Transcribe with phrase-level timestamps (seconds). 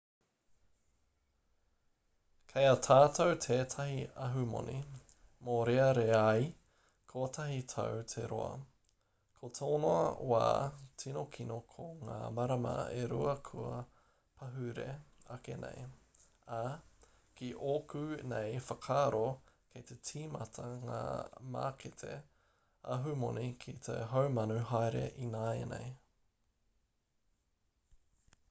[2.51, 4.77] kei a tātou tētahi ahumoni
[5.49, 6.45] mōreareai
[7.11, 8.47] kotahi tau te roa
[9.41, 9.91] ko tōna
[10.31, 10.47] wā
[11.03, 13.83] tino kino ko ngā marama e rua kua
[14.41, 14.87] pahure
[15.37, 15.85] ake nei
[16.59, 16.61] ā
[17.41, 18.01] ki ōku
[18.33, 19.23] nei whakaaro
[19.75, 21.03] kei te tīmata ngā
[21.57, 22.15] mākete
[22.97, 25.93] ahumoni ki te haumanu haere ināianei